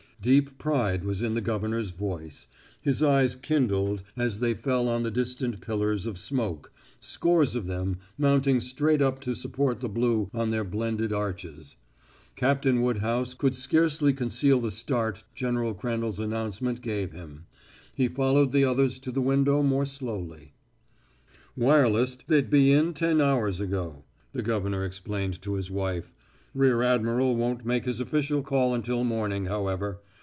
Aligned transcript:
Deep 0.21 0.59
pride 0.59 1.03
was 1.03 1.23
in 1.23 1.33
the 1.33 1.41
governor's 1.41 1.89
voice. 1.89 2.45
His 2.79 3.01
eyes 3.01 3.35
kindled 3.35 4.03
as 4.15 4.37
they 4.37 4.53
fell 4.53 4.87
on 4.87 5.01
the 5.01 5.09
distant 5.09 5.61
pillars 5.61 6.05
of 6.05 6.19
smoke 6.19 6.71
scores 6.99 7.55
of 7.55 7.65
them 7.65 7.97
mounting 8.19 8.61
straight 8.61 9.01
up 9.01 9.19
to 9.21 9.33
support 9.33 9.79
the 9.79 9.89
blue 9.89 10.29
on 10.31 10.51
their 10.51 10.63
blended 10.63 11.11
arches. 11.11 11.75
Captain 12.35 12.83
Woodhouse 12.83 13.33
could 13.33 13.55
scarcely 13.55 14.13
conceal 14.13 14.61
the 14.61 14.69
start 14.69 15.23
General 15.33 15.73
Crandall's 15.73 16.19
announcement 16.19 16.81
gave 16.81 17.13
him. 17.13 17.47
He 17.95 18.07
followed 18.07 18.51
the 18.51 18.63
others 18.63 18.99
to 18.99 19.11
the 19.11 19.21
window 19.21 19.63
more 19.63 19.87
slowly. 19.87 20.53
"Wirelessed 21.57 22.25
they'd 22.27 22.51
be 22.51 22.71
in 22.71 22.93
ten 22.93 23.21
hours 23.21 23.59
ago," 23.59 24.03
the 24.33 24.43
governor 24.43 24.85
explained 24.85 25.41
to 25.41 25.55
his 25.55 25.71
wife. 25.71 26.13
"Rear 26.53 26.83
admiral 26.83 27.35
won't 27.35 27.65
make 27.65 27.85
his 27.85 27.99
official 27.99 28.43
call 28.43 28.75
until 28.75 29.03
morning, 29.03 29.45
however. 29.45 29.99